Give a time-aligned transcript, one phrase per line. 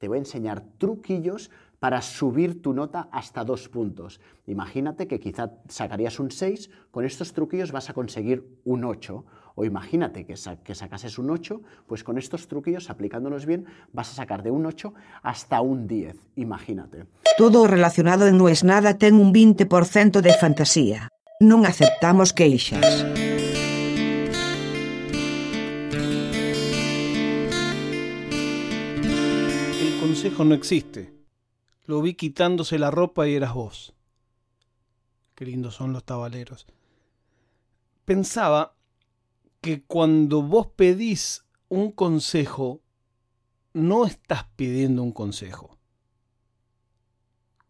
[0.00, 4.20] te voy a enseñar truquillos para subir tu nota hasta dos puntos.
[4.46, 9.24] Imagínate que quizá sacarías un 6, con estos truquillos vas a conseguir un 8.
[9.54, 10.34] O imagínate que,
[10.64, 14.64] que sacases un 8, pues con estos truquillos, aplicándolos bien, vas a sacar de un
[14.64, 16.16] 8 hasta un 10.
[16.36, 17.04] Imagínate.
[17.36, 21.08] Todo relacionado No es nada ten un 20% de fantasía.
[21.40, 23.04] Non aceptamos queixas.
[30.10, 31.14] Consejo no existe.
[31.84, 33.94] Lo vi quitándose la ropa y eras vos.
[35.36, 36.66] Qué lindos son los tabaleros.
[38.04, 38.74] Pensaba
[39.60, 42.82] que cuando vos pedís un consejo,
[43.72, 45.78] no estás pidiendo un consejo.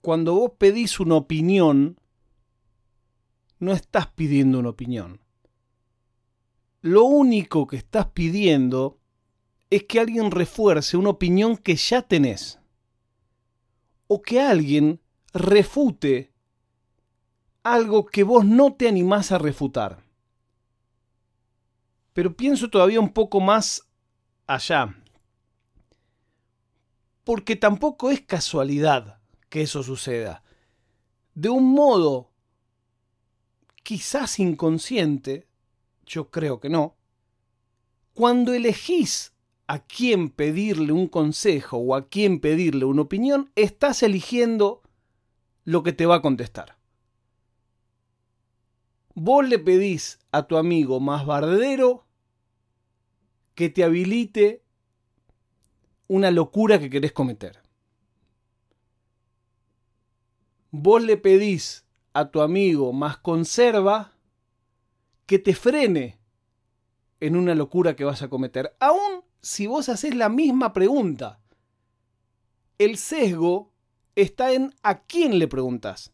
[0.01, 2.01] Cuando vos pedís una opinión,
[3.59, 5.21] no estás pidiendo una opinión.
[6.81, 9.00] Lo único que estás pidiendo
[9.71, 12.59] es que alguien refuerce una opinión que ya tenés.
[14.09, 15.01] O que alguien
[15.33, 16.33] refute
[17.63, 20.05] algo que vos no te animás a refutar.
[22.13, 23.89] Pero pienso todavía un poco más
[24.49, 24.97] allá.
[27.23, 30.43] Porque tampoco es casualidad que eso suceda.
[31.35, 32.33] De un modo
[33.85, 35.47] quizás inconsciente,
[36.05, 36.97] yo creo que no,
[38.15, 39.33] cuando elegís
[39.71, 44.83] a quién pedirle un consejo o a quién pedirle una opinión, estás eligiendo
[45.63, 46.77] lo que te va a contestar.
[49.15, 52.05] Vos le pedís a tu amigo más bardero
[53.55, 54.65] que te habilite
[56.09, 57.63] una locura que querés cometer.
[60.73, 64.15] Vos le pedís a tu amigo más conserva
[65.27, 66.19] que te frene
[67.21, 68.75] en una locura que vas a cometer.
[68.81, 71.41] Aún si vos haces la misma pregunta,
[72.79, 73.73] el sesgo
[74.15, 76.13] está en a quién le preguntas,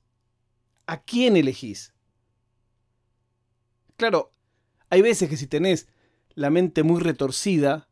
[0.87, 1.95] a quién elegís.
[3.97, 4.33] Claro,
[4.91, 5.89] hay veces que si tenés
[6.35, 7.89] la mente muy retorcida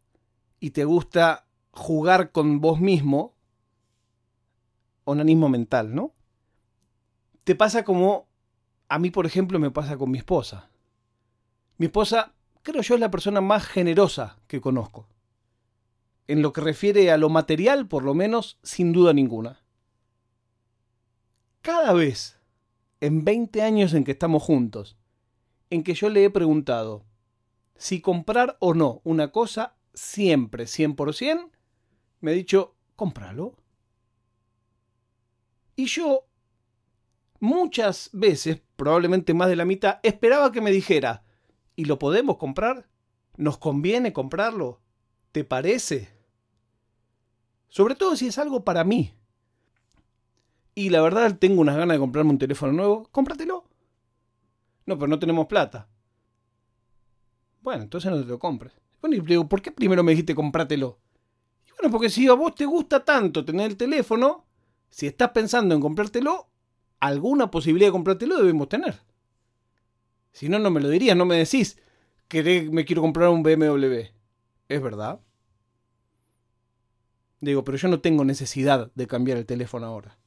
[0.61, 3.35] y te gusta jugar con vos mismo,
[5.05, 6.15] onanismo mental, ¿no?
[7.45, 8.27] te pasa como
[8.89, 10.71] a mí, por ejemplo, me pasa con mi esposa.
[11.77, 15.09] Mi esposa, creo yo, es la persona más generosa que conozco.
[16.27, 19.63] En lo que refiere a lo material, por lo menos, sin duda ninguna.
[21.61, 22.39] Cada vez,
[23.01, 24.97] en 20 años en que estamos juntos,
[25.71, 27.05] en que yo le he preguntado
[27.77, 31.51] si comprar o no una cosa, siempre, 100%,
[32.21, 33.57] me ha dicho, cómpralo.
[35.77, 36.29] Y yo
[37.41, 41.25] muchas veces, probablemente más de la mitad, esperaba que me dijera,
[41.77, 42.89] ¿y lo podemos comprar?
[43.37, 44.81] ¿Nos conviene comprarlo?
[45.33, 46.14] ¿Te parece?
[47.75, 49.13] Sobre todo si es algo para mí.
[50.77, 53.65] Y la verdad tengo unas ganas de comprarme un teléfono nuevo, cómpratelo.
[54.87, 55.89] No, pero no tenemos plata.
[57.63, 58.73] Bueno, entonces no te lo compres.
[59.01, 61.01] Bueno, y digo, ¿por qué primero me dijiste comprátelo?
[61.67, 64.47] Y bueno, porque si a vos te gusta tanto tener el teléfono,
[64.89, 66.47] si estás pensando en comprártelo,
[67.01, 69.01] alguna posibilidad de comprártelo debemos tener.
[70.31, 71.77] Si no, no me lo dirías, no me decís
[72.29, 74.13] que me quiero comprar un BMW.
[74.69, 75.19] ¿Es verdad?
[77.41, 80.19] Digo, pero yo no tengo necesidad de cambiar el teléfono ahora.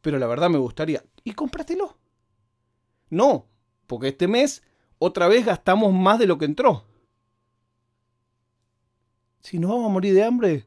[0.00, 1.02] Pero la verdad me gustaría.
[1.24, 1.96] ¿Y cómpratelo?
[3.10, 3.46] No,
[3.86, 4.62] porque este mes
[4.98, 6.84] otra vez gastamos más de lo que entró.
[9.40, 10.66] Si no vamos a morir de hambre,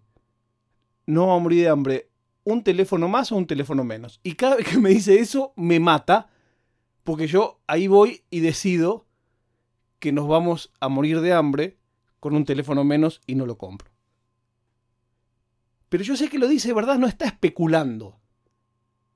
[1.06, 2.09] no vamos a morir de hambre
[2.44, 4.20] un teléfono más o un teléfono menos.
[4.24, 6.30] Y cada vez que me dice eso, me mata,
[7.04, 9.08] porque yo ahí voy y decido
[10.00, 11.78] que nos vamos a morir de hambre
[12.20, 13.92] con un teléfono menos y no lo compro.
[15.90, 18.20] Pero yo sé que lo dice de verdad, no está especulando.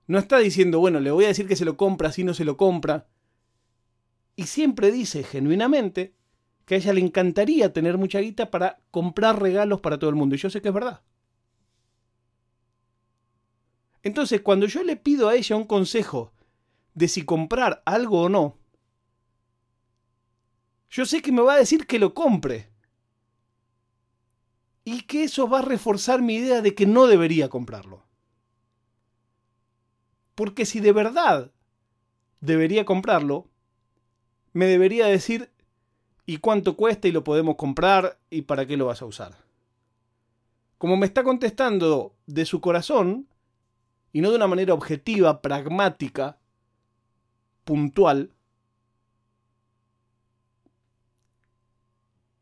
[0.08, 2.46] No está diciendo, bueno, le voy a decir que se lo compra, si no se
[2.46, 3.08] lo compra.
[4.36, 6.16] Y siempre dice genuinamente
[6.66, 10.36] que a ella le encantaría tener mucha guita para comprar regalos para todo el mundo.
[10.36, 11.02] Y yo sé que es verdad.
[14.04, 16.34] Entonces, cuando yo le pido a ella un consejo
[16.94, 18.58] de si comprar algo o no,
[20.90, 22.71] yo sé que me va a decir que lo compre.
[24.84, 28.04] Y que eso va a reforzar mi idea de que no debería comprarlo.
[30.36, 31.52] Porque si de verdad
[32.40, 33.48] debería comprarlo,
[34.54, 35.52] me debería decir
[36.26, 39.36] y cuánto cuesta y lo podemos comprar y para qué lo vas a usar.
[40.78, 43.28] Como me está contestando de su corazón,
[44.14, 46.38] y no de una manera objetiva, pragmática,
[47.64, 48.32] puntual,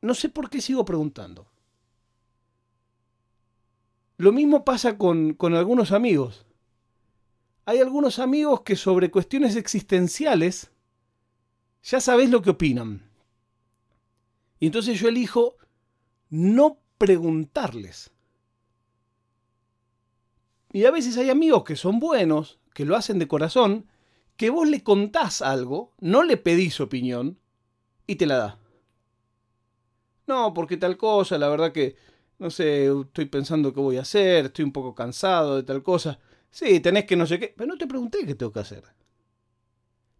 [0.01, 1.48] no sé por qué sigo preguntando.
[4.19, 6.45] Lo mismo pasa con, con algunos amigos.
[7.63, 10.71] Hay algunos amigos que sobre cuestiones existenciales
[11.83, 13.09] ya sabes lo que opinan.
[14.59, 15.55] Y entonces yo elijo
[16.29, 18.11] no preguntarles.
[20.73, 23.87] Y a veces hay amigos que son buenos, que lo hacen de corazón,
[24.35, 27.39] que vos le contás algo, no le pedís opinión
[28.05, 28.59] y te la da.
[30.27, 31.95] No, porque tal cosa, la verdad que,
[32.39, 36.19] no sé, estoy pensando qué voy a hacer, estoy un poco cansado de tal cosa.
[36.49, 38.83] Sí, tenés que no sé qué, pero no te pregunté qué tengo que hacer.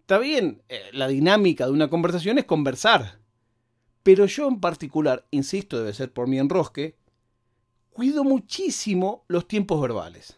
[0.02, 3.20] Está bien, eh, la dinámica de una conversación es conversar.
[4.04, 6.98] Pero yo en particular, insisto, debe ser por mi enrosque,
[7.92, 10.38] cuido muchísimo los tiempos verbales.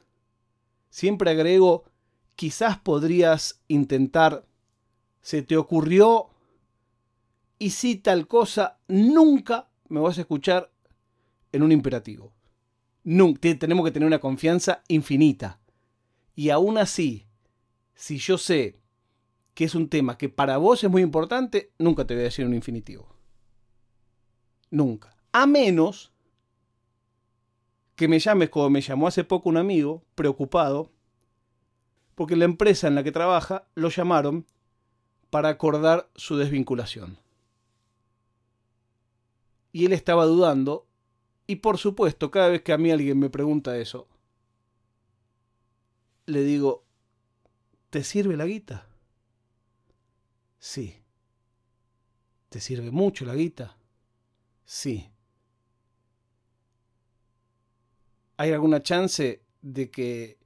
[0.89, 1.85] Siempre agrego,
[2.35, 4.45] quizás podrías intentar,
[5.21, 6.29] se te ocurrió,
[7.57, 10.70] y si tal cosa, nunca me vas a escuchar
[11.51, 12.33] en un imperativo.
[13.03, 15.59] Nunca, tenemos que tener una confianza infinita.
[16.35, 17.27] Y aún así,
[17.93, 18.79] si yo sé
[19.53, 22.45] que es un tema que para vos es muy importante, nunca te voy a decir
[22.45, 23.15] un infinitivo.
[24.69, 25.15] Nunca.
[25.31, 26.11] A menos
[27.95, 30.91] que me llames como me llamó hace poco un amigo, preocupado,
[32.15, 34.45] porque la empresa en la que trabaja lo llamaron
[35.29, 37.17] para acordar su desvinculación.
[39.71, 40.87] Y él estaba dudando,
[41.51, 44.07] y por supuesto, cada vez que a mí alguien me pregunta eso,
[46.25, 46.85] le digo,
[47.89, 48.87] ¿te sirve la guita?
[50.59, 50.95] Sí.
[52.47, 53.77] ¿Te sirve mucho la guita?
[54.63, 55.11] Sí.
[58.37, 60.39] ¿Hay alguna chance de que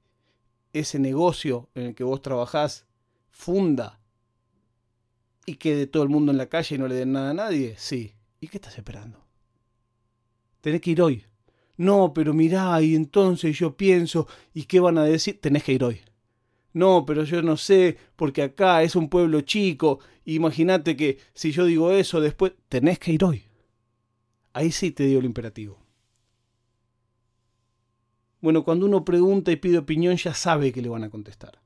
[0.72, 2.84] ese negocio en el que vos trabajás
[3.30, 4.00] funda
[5.46, 7.76] y quede todo el mundo en la calle y no le den nada a nadie?
[7.78, 8.16] Sí.
[8.40, 9.25] ¿Y qué estás esperando?
[10.66, 11.24] Tenés que ir hoy.
[11.76, 15.40] No, pero mirá, y entonces yo pienso, ¿y qué van a decir?
[15.40, 16.00] Tenés que ir hoy.
[16.72, 20.00] No, pero yo no sé, porque acá es un pueblo chico.
[20.24, 23.44] Imagínate que si yo digo eso, después tenés que ir hoy.
[24.54, 25.78] Ahí sí te dio el imperativo.
[28.40, 31.60] Bueno, cuando uno pregunta y pide opinión ya sabe que le van a contestar.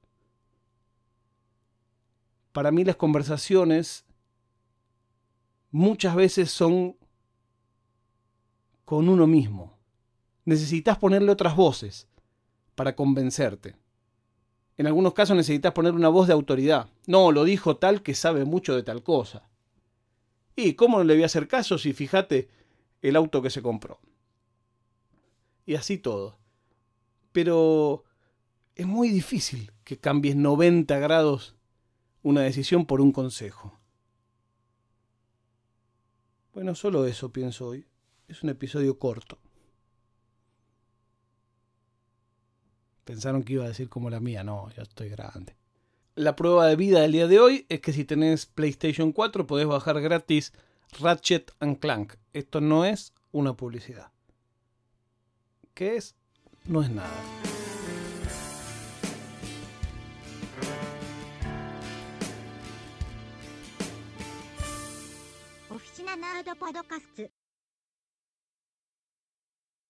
[2.53, 4.05] Para mí las conversaciones
[5.71, 7.00] muchas veces son
[8.91, 9.79] con uno mismo.
[10.45, 12.09] Necesitas ponerle otras voces
[12.75, 13.77] para convencerte.
[14.77, 16.91] En algunos casos necesitas poner una voz de autoridad.
[17.07, 19.49] No, lo dijo tal que sabe mucho de tal cosa.
[20.57, 22.49] ¿Y cómo no le voy a hacer caso si fíjate
[23.01, 24.01] el auto que se compró?
[25.67, 26.41] Y así todo.
[27.31, 28.03] Pero
[28.75, 31.55] es muy difícil que cambies 90 grados
[32.25, 33.79] una decisión por un consejo.
[36.53, 37.87] Bueno, solo eso pienso hoy
[38.31, 39.39] es un episodio corto.
[43.05, 45.57] Pensaron que iba a decir como la mía, no, ya estoy grande.
[46.15, 49.67] La prueba de vida del día de hoy es que si tenés PlayStation 4 podés
[49.67, 50.53] bajar gratis
[51.01, 52.15] Ratchet and Clank.
[52.33, 54.13] Esto no es una publicidad.
[55.75, 56.15] ¿Qué es?
[56.67, 57.11] No es nada.
[65.71, 66.17] Oficina
[66.59, 67.40] Podcast